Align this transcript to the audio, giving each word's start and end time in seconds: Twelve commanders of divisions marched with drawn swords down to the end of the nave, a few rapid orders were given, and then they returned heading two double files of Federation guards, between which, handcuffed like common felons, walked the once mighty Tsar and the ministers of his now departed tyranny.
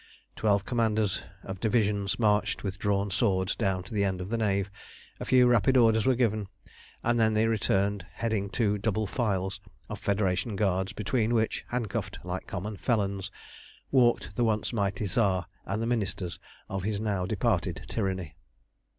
Twelve 0.35 0.65
commanders 0.65 1.21
of 1.43 1.59
divisions 1.59 2.17
marched 2.17 2.63
with 2.63 2.79
drawn 2.79 3.11
swords 3.11 3.55
down 3.55 3.83
to 3.83 3.93
the 3.93 4.03
end 4.03 4.19
of 4.19 4.29
the 4.29 4.37
nave, 4.39 4.71
a 5.19 5.25
few 5.25 5.45
rapid 5.45 5.77
orders 5.77 6.07
were 6.07 6.15
given, 6.15 6.47
and 7.03 7.19
then 7.19 7.35
they 7.35 7.45
returned 7.45 8.07
heading 8.13 8.49
two 8.49 8.79
double 8.79 9.05
files 9.05 9.61
of 9.89 9.99
Federation 9.99 10.55
guards, 10.55 10.91
between 10.91 11.35
which, 11.35 11.65
handcuffed 11.67 12.17
like 12.23 12.47
common 12.47 12.77
felons, 12.77 13.29
walked 13.91 14.35
the 14.35 14.43
once 14.43 14.73
mighty 14.73 15.05
Tsar 15.05 15.45
and 15.67 15.83
the 15.83 15.85
ministers 15.85 16.39
of 16.67 16.81
his 16.81 16.99
now 16.99 17.27
departed 17.27 17.83
tyranny. 17.87 18.33